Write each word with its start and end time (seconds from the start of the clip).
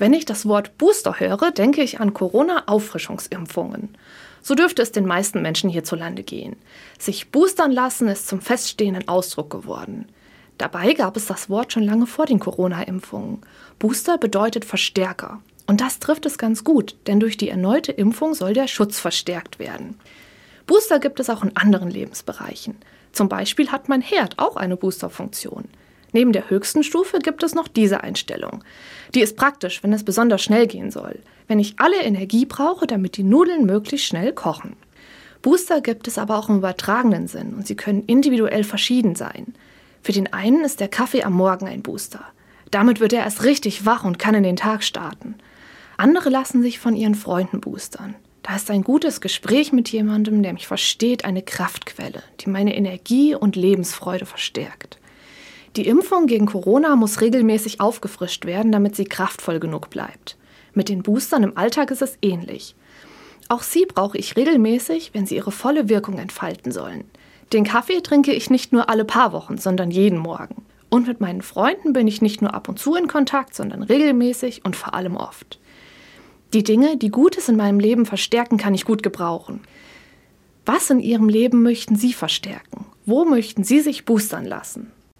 Wenn 0.00 0.14
ich 0.14 0.24
das 0.24 0.46
Wort 0.46 0.78
Booster 0.78 1.20
höre, 1.20 1.50
denke 1.50 1.82
ich 1.82 2.00
an 2.00 2.14
Corona-Auffrischungsimpfungen. 2.14 3.90
So 4.40 4.54
dürfte 4.54 4.80
es 4.80 4.92
den 4.92 5.04
meisten 5.04 5.42
Menschen 5.42 5.68
hierzulande 5.68 6.22
gehen. 6.22 6.56
Sich 6.98 7.30
boostern 7.30 7.70
lassen 7.70 8.08
ist 8.08 8.26
zum 8.26 8.40
feststehenden 8.40 9.08
Ausdruck 9.08 9.50
geworden. 9.50 10.06
Dabei 10.56 10.94
gab 10.94 11.18
es 11.18 11.26
das 11.26 11.50
Wort 11.50 11.74
schon 11.74 11.82
lange 11.82 12.06
vor 12.06 12.24
den 12.24 12.38
Corona-Impfungen. 12.38 13.42
Booster 13.78 14.16
bedeutet 14.16 14.64
Verstärker. 14.64 15.42
Und 15.66 15.82
das 15.82 15.98
trifft 15.98 16.24
es 16.24 16.38
ganz 16.38 16.64
gut, 16.64 16.96
denn 17.06 17.20
durch 17.20 17.36
die 17.36 17.50
erneute 17.50 17.92
Impfung 17.92 18.32
soll 18.32 18.54
der 18.54 18.68
Schutz 18.68 18.98
verstärkt 18.98 19.58
werden. 19.58 20.00
Booster 20.64 20.98
gibt 20.98 21.20
es 21.20 21.28
auch 21.28 21.42
in 21.42 21.54
anderen 21.58 21.90
Lebensbereichen. 21.90 22.78
Zum 23.12 23.28
Beispiel 23.28 23.70
hat 23.70 23.90
mein 23.90 24.00
Herd 24.00 24.38
auch 24.38 24.56
eine 24.56 24.78
Boosterfunktion. 24.78 25.64
Neben 26.12 26.32
der 26.32 26.50
höchsten 26.50 26.82
Stufe 26.82 27.18
gibt 27.18 27.42
es 27.42 27.54
noch 27.54 27.68
diese 27.68 28.02
Einstellung. 28.02 28.64
Die 29.14 29.20
ist 29.20 29.36
praktisch, 29.36 29.82
wenn 29.82 29.92
es 29.92 30.04
besonders 30.04 30.42
schnell 30.42 30.66
gehen 30.66 30.90
soll, 30.90 31.18
wenn 31.48 31.58
ich 31.58 31.74
alle 31.78 32.02
Energie 32.02 32.46
brauche, 32.46 32.86
damit 32.86 33.16
die 33.16 33.22
Nudeln 33.22 33.66
möglichst 33.66 34.06
schnell 34.06 34.32
kochen. 34.32 34.76
Booster 35.42 35.80
gibt 35.80 36.06
es 36.06 36.18
aber 36.18 36.36
auch 36.36 36.48
im 36.48 36.58
übertragenen 36.58 37.26
Sinn 37.26 37.54
und 37.54 37.66
sie 37.66 37.76
können 37.76 38.04
individuell 38.06 38.64
verschieden 38.64 39.14
sein. 39.14 39.54
Für 40.02 40.12
den 40.12 40.32
einen 40.32 40.64
ist 40.64 40.80
der 40.80 40.88
Kaffee 40.88 41.24
am 41.24 41.32
Morgen 41.32 41.66
ein 41.66 41.82
Booster. 41.82 42.24
Damit 42.70 43.00
wird 43.00 43.12
er 43.12 43.24
erst 43.24 43.44
richtig 43.44 43.86
wach 43.86 44.04
und 44.04 44.18
kann 44.18 44.34
in 44.34 44.42
den 44.42 44.56
Tag 44.56 44.82
starten. 44.84 45.34
Andere 45.96 46.30
lassen 46.30 46.62
sich 46.62 46.78
von 46.78 46.94
ihren 46.94 47.14
Freunden 47.14 47.60
boostern. 47.60 48.14
Da 48.42 48.56
ist 48.56 48.70
ein 48.70 48.82
gutes 48.82 49.20
Gespräch 49.20 49.72
mit 49.72 49.90
jemandem, 49.90 50.42
der 50.42 50.52
mich 50.52 50.66
versteht, 50.66 51.24
eine 51.24 51.42
Kraftquelle, 51.42 52.22
die 52.40 52.48
meine 52.48 52.74
Energie 52.74 53.34
und 53.34 53.56
Lebensfreude 53.56 54.24
verstärkt. 54.24 54.98
Die 55.76 55.86
Impfung 55.86 56.26
gegen 56.26 56.46
Corona 56.46 56.96
muss 56.96 57.20
regelmäßig 57.20 57.80
aufgefrischt 57.80 58.44
werden, 58.44 58.72
damit 58.72 58.96
sie 58.96 59.04
kraftvoll 59.04 59.60
genug 59.60 59.88
bleibt. 59.88 60.36
Mit 60.74 60.88
den 60.88 61.02
Boostern 61.02 61.44
im 61.44 61.56
Alltag 61.56 61.90
ist 61.90 62.02
es 62.02 62.18
ähnlich. 62.22 62.74
Auch 63.48 63.62
sie 63.62 63.86
brauche 63.86 64.18
ich 64.18 64.36
regelmäßig, 64.36 65.10
wenn 65.12 65.26
sie 65.26 65.36
ihre 65.36 65.52
volle 65.52 65.88
Wirkung 65.88 66.18
entfalten 66.18 66.72
sollen. 66.72 67.04
Den 67.52 67.64
Kaffee 67.64 68.00
trinke 68.00 68.32
ich 68.32 68.50
nicht 68.50 68.72
nur 68.72 68.88
alle 68.88 69.04
paar 69.04 69.32
Wochen, 69.32 69.58
sondern 69.58 69.90
jeden 69.90 70.18
Morgen. 70.18 70.64
Und 70.88 71.06
mit 71.06 71.20
meinen 71.20 71.42
Freunden 71.42 71.92
bin 71.92 72.08
ich 72.08 72.20
nicht 72.20 72.42
nur 72.42 72.54
ab 72.54 72.68
und 72.68 72.78
zu 72.78 72.94
in 72.96 73.06
Kontakt, 73.06 73.54
sondern 73.54 73.82
regelmäßig 73.82 74.64
und 74.64 74.74
vor 74.76 74.94
allem 74.94 75.16
oft. 75.16 75.60
Die 76.52 76.64
Dinge, 76.64 76.96
die 76.96 77.10
Gutes 77.10 77.48
in 77.48 77.56
meinem 77.56 77.78
Leben 77.78 78.06
verstärken, 78.06 78.56
kann 78.56 78.74
ich 78.74 78.84
gut 78.84 79.04
gebrauchen. 79.04 79.60
Was 80.66 80.90
in 80.90 80.98
Ihrem 80.98 81.28
Leben 81.28 81.62
möchten 81.62 81.94
Sie 81.94 82.12
verstärken? 82.12 82.86
Wo 83.06 83.24
möchten 83.24 83.62
Sie 83.62 83.80
sich 83.80 84.04
boostern 84.04 84.44
lassen? 84.44 84.90